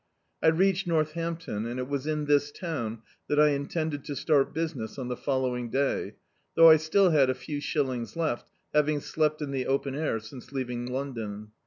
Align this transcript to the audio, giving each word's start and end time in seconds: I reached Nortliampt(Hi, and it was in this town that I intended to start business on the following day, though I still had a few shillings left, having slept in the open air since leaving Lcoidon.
I 0.41 0.47
reached 0.47 0.87
Nortliampt(Hi, 0.87 1.69
and 1.69 1.77
it 1.79 1.87
was 1.87 2.07
in 2.07 2.25
this 2.25 2.51
town 2.51 3.03
that 3.29 3.39
I 3.39 3.49
intended 3.49 4.03
to 4.05 4.15
start 4.15 4.51
business 4.51 4.97
on 4.97 5.09
the 5.09 5.15
following 5.15 5.69
day, 5.69 6.15
though 6.55 6.71
I 6.71 6.77
still 6.77 7.11
had 7.11 7.29
a 7.29 7.35
few 7.35 7.61
shillings 7.61 8.15
left, 8.15 8.49
having 8.73 8.99
slept 8.99 9.43
in 9.43 9.51
the 9.51 9.67
open 9.67 9.93
air 9.93 10.19
since 10.19 10.51
leaving 10.51 10.87
Lcoidon. 10.87 11.49